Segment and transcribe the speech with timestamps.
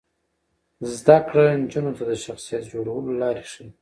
[0.95, 3.67] زده کړه نجونو ته د شخصیت جوړولو لارې ښيي.